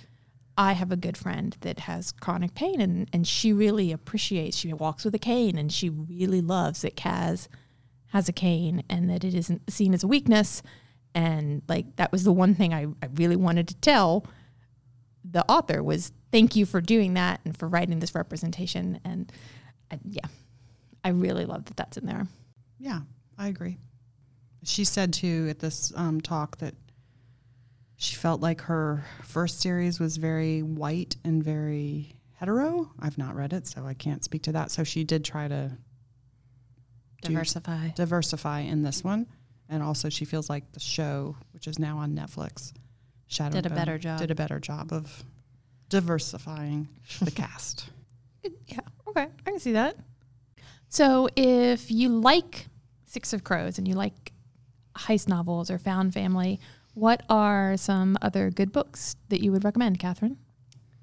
[0.57, 4.73] I have a good friend that has chronic pain and and she really appreciates she
[4.73, 7.47] walks with a cane and she really loves that Kaz
[8.07, 10.61] has a cane and that it isn't seen as a weakness
[11.15, 14.27] and like that was the one thing I, I really wanted to tell
[15.23, 19.31] the author was thank you for doing that and for writing this representation and
[19.89, 20.27] I, yeah
[21.03, 22.27] i really love that that's in there
[22.79, 22.99] Yeah,
[23.37, 23.77] I agree.
[24.63, 26.73] She said too at this um, talk that
[27.97, 32.91] she felt like her first series was very white and very hetero.
[32.99, 34.71] I've not read it, so I can't speak to that.
[34.71, 35.71] So she did try to
[37.21, 37.89] do- Diversify.
[37.95, 39.27] diversify in this one,
[39.69, 42.73] and also she feels like the show, which is now on Netflix,
[43.27, 44.19] Shadow Did a Bone, better job.
[44.19, 45.23] Did a better job of
[45.89, 46.87] diversifying
[47.21, 47.89] the cast.
[48.67, 49.95] yeah okay i can see that
[50.89, 52.67] so if you like
[53.05, 54.33] six of crows and you like
[54.95, 56.59] heist novels or found family
[56.95, 60.37] what are some other good books that you would recommend catherine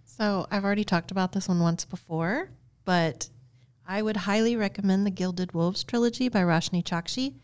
[0.04, 2.50] So I've already talked about this one once before,
[2.84, 3.28] but
[3.88, 7.34] I would highly recommend the Gilded Wolves trilogy by Roshani Chokshi.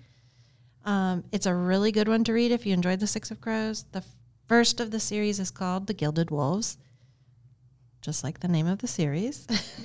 [0.88, 3.84] Um, it's a really good one to read if you enjoyed The Six of Crows.
[3.92, 4.02] The
[4.46, 6.78] first of the series is called The Gilded Wolves,
[8.00, 9.46] just like the name of the series.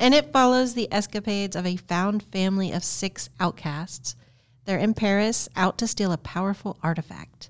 [0.00, 4.16] and it follows the escapades of a found family of six outcasts.
[4.64, 7.48] They're in Paris, out to steal a powerful artifact.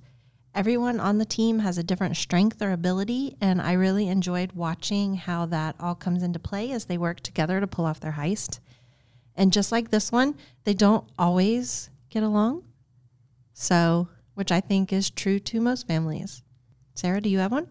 [0.55, 5.15] Everyone on the team has a different strength or ability, and I really enjoyed watching
[5.15, 8.59] how that all comes into play as they work together to pull off their heist.
[9.39, 12.65] And just like this one, they don't always get along.
[13.55, 16.43] So, which I think is true to most families.
[16.95, 17.69] Sarah, do you have one?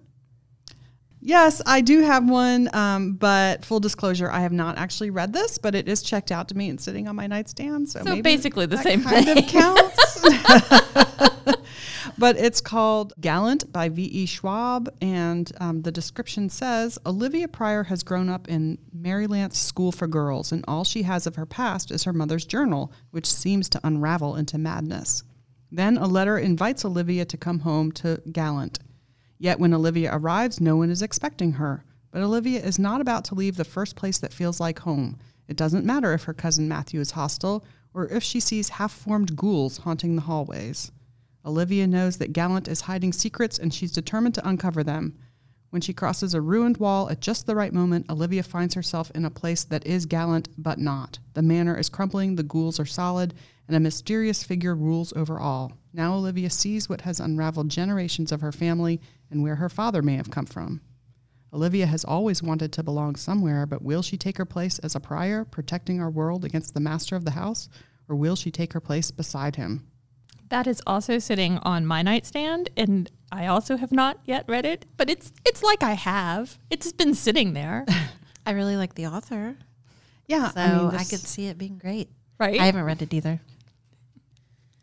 [1.19, 5.57] Yes, I do have one, um, but full disclosure, I have not actually read this,
[5.57, 7.89] but it is checked out to me and sitting on my nightstand.
[7.89, 9.37] So, So maybe basically the that same kind thing.
[9.39, 10.23] of counts.
[12.17, 14.25] but it's called Gallant by V.E.
[14.25, 20.07] Schwab, and um, the description says Olivia Prior has grown up in Merilance School for
[20.07, 23.81] Girls, and all she has of her past is her mother's journal, which seems to
[23.83, 25.23] unravel into madness.
[25.71, 28.79] Then a letter invites Olivia to come home to Gallant.
[29.37, 31.83] Yet when Olivia arrives, no one is expecting her.
[32.11, 35.19] But Olivia is not about to leave the first place that feels like home.
[35.47, 39.35] It doesn't matter if her cousin Matthew is hostile or if she sees half formed
[39.35, 40.91] ghouls haunting the hallways.
[41.45, 45.17] Olivia knows that Gallant is hiding secrets and she's determined to uncover them.
[45.69, 49.25] When she crosses a ruined wall at just the right moment, Olivia finds herself in
[49.25, 51.19] a place that is gallant but not.
[51.33, 53.33] The manor is crumbling, the ghouls are solid,
[53.67, 55.73] and a mysterious figure rules over all.
[55.93, 60.15] Now Olivia sees what has unraveled generations of her family and where her father may
[60.15, 60.79] have come from.
[61.53, 64.99] Olivia has always wanted to belong somewhere, but will she take her place as a
[64.99, 67.67] prior, protecting our world against the master of the house,
[68.07, 69.87] or will she take her place beside him?
[70.49, 74.85] That is also sitting on my nightstand, and I also have not yet read it.
[74.95, 76.57] But it's it's like I have.
[76.69, 77.85] It's been sitting there,
[78.45, 79.57] I really like the author,
[80.27, 82.09] Yeah, so I I, mean, this- could see it being great.
[82.39, 82.59] right?
[82.59, 83.41] I haven't read it either.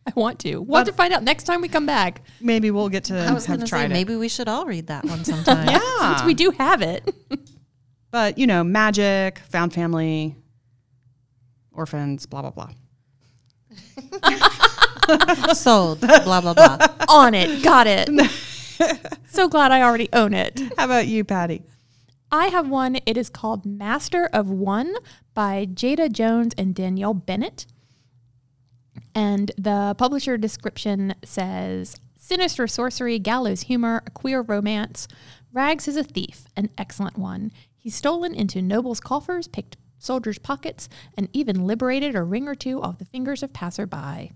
[0.06, 0.58] I want to.
[0.58, 2.20] We'll have to find out next time we come back.
[2.38, 3.88] maybe we'll get to I was going have to say it.
[3.90, 5.66] maybe we should all read that one sometime.
[5.66, 7.08] Yeah, Since we do have it.
[8.10, 10.36] but you know, magic, found family,
[11.72, 12.68] orphans, blah blah blah.
[15.54, 16.00] Sold.
[16.00, 16.78] Blah blah blah.
[17.08, 17.62] on it.
[17.62, 18.08] Got it.
[19.28, 20.60] so glad I already own it.
[20.76, 21.62] How about you, Patty?
[22.30, 22.98] I have one.
[23.06, 24.94] It is called Master of One
[25.34, 27.66] by Jaida Jones and Danielle Bennett.
[29.14, 35.06] And the publisher description says sinister sorcery, gallows humor, a queer romance.
[35.52, 37.52] Rags is a thief, an excellent one.
[37.76, 42.82] He's stolen into nobles' coffers, picked soldiers' pockets, and even liberated a ring or two
[42.82, 44.32] off the fingers of passerby.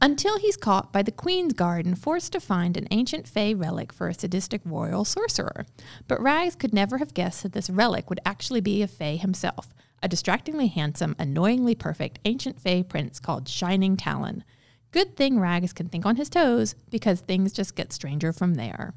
[0.00, 3.92] Until he's caught by the Queen's Guard and forced to find an ancient Fey relic
[3.92, 5.66] for a sadistic royal sorcerer.
[6.08, 9.74] But Rags could never have guessed that this relic would actually be a Fey himself,
[10.02, 14.44] a distractingly handsome, annoyingly perfect ancient Fey prince called Shining Talon.
[14.90, 18.94] Good thing Rags can think on his toes because things just get stranger from there.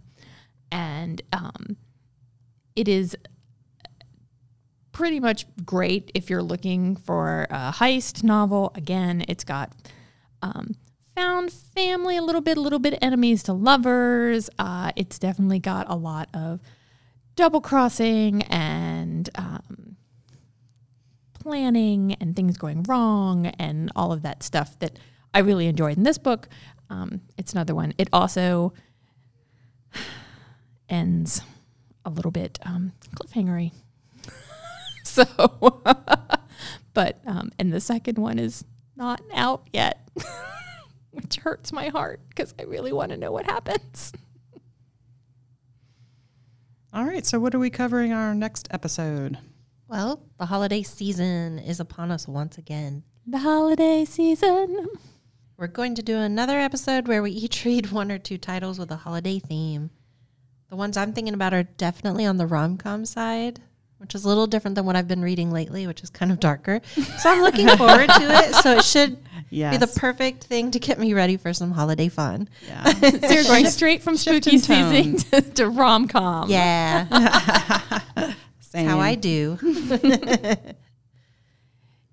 [0.71, 1.77] And um,
[2.75, 3.15] it is
[4.91, 8.71] pretty much great if you're looking for a heist novel.
[8.75, 9.73] Again, it's got
[10.41, 10.75] um,
[11.15, 14.49] found family a little bit, a little bit enemies to lovers.
[14.57, 16.59] Uh, it's definitely got a lot of
[17.35, 19.95] double crossing and um,
[21.33, 24.97] planning and things going wrong and all of that stuff that
[25.33, 26.47] I really enjoyed in this book.
[26.89, 27.93] Um, it's another one.
[27.97, 28.73] It also
[30.89, 31.41] ends
[32.05, 33.71] a little bit um, cliffhangery.
[35.03, 35.25] so,
[36.93, 38.63] but um, and the second one is
[38.95, 40.07] not out yet,
[41.13, 44.11] which hurts my heart because I really want to know what happens.
[46.93, 47.25] All right.
[47.25, 49.37] So, what are we covering our next episode?
[49.87, 53.03] Well, the holiday season is upon us once again.
[53.25, 54.87] The holiday season.
[55.57, 58.91] We're going to do another episode where we each read one or two titles with
[58.91, 59.91] a holiday theme.
[60.69, 63.61] The ones I'm thinking about are definitely on the rom com side,
[63.97, 66.39] which is a little different than what I've been reading lately, which is kind of
[66.39, 66.81] darker.
[67.19, 68.55] So I'm looking forward to it.
[68.55, 69.17] So it should
[69.53, 69.77] Yes.
[69.77, 72.49] be the perfect thing to get me ready for some holiday fun.
[72.67, 72.83] yeah.
[72.93, 76.49] So you're going straight from spooky season to, to rom com.
[76.49, 77.05] Yeah,
[78.15, 78.87] that's Same.
[78.87, 79.57] how I do.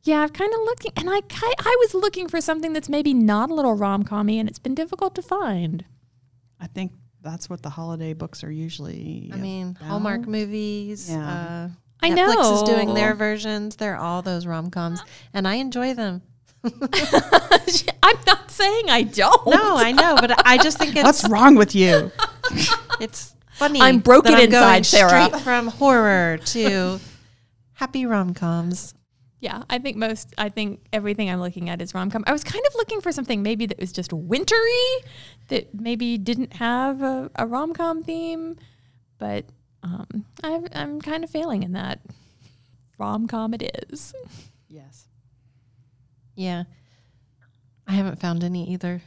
[0.02, 1.20] Yeah, I'm kind of looking, and I
[1.58, 4.74] I was looking for something that's maybe not a little rom commy, and it's been
[4.74, 5.84] difficult to find.
[6.58, 9.30] I think that's what the holiday books are usually.
[9.32, 9.88] I mean, about.
[9.88, 11.10] Hallmark movies.
[11.10, 11.68] Yeah.
[11.68, 11.68] Uh,
[12.02, 13.76] I Netflix is doing their versions.
[13.76, 15.02] They're all those rom coms,
[15.34, 16.22] and I enjoy them.
[18.02, 19.46] I'm not saying I don't.
[19.46, 22.12] No, I know, but I just think it's What's wrong with you?
[23.00, 23.80] it's funny.
[23.80, 25.24] I'm broken that I'm inside, going Sarah.
[25.26, 27.00] Straight from horror to
[27.74, 28.94] happy rom coms.
[29.40, 30.34] Yeah, I think most.
[30.36, 32.24] I think everything I'm looking at is rom com.
[32.26, 34.58] I was kind of looking for something maybe that was just wintry,
[35.48, 38.56] that maybe didn't have a, a rom com theme,
[39.18, 39.46] but
[39.82, 42.00] um, i I'm kind of failing in that.
[42.98, 44.12] Rom com it is.
[44.68, 45.06] yes.
[46.40, 46.64] Yeah,
[47.86, 49.02] I haven't found any either.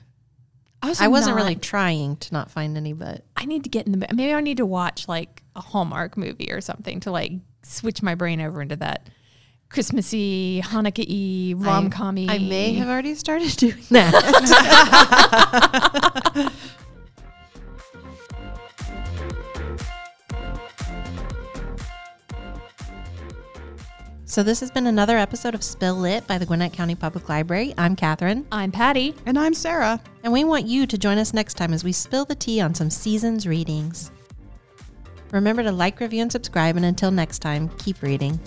[0.84, 3.86] Also I wasn't not- really trying to not find any, but I need to get
[3.88, 4.08] in the.
[4.14, 7.32] Maybe I need to watch like a Hallmark movie or something to like
[7.64, 9.10] switch my brain over into that
[9.70, 14.14] Christmassy, Hanukkah y, rom com I may have already started doing that.
[24.34, 27.72] so this has been another episode of Spill Lit by the Gwinnett County Public Library.
[27.78, 29.14] I'm Catherine, I'm Patty.
[29.28, 30.02] And I'm Sarah.
[30.24, 32.74] and we want you to join us next time as we spill the tea on
[32.74, 34.10] some seasons readings.
[35.32, 38.40] Remember to like, review, and subscribe, and until next time, keep reading.